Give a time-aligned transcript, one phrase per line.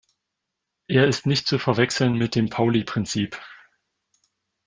[0.87, 3.39] Er ist nicht zu verwechseln mit dem Pauli-Prinzip.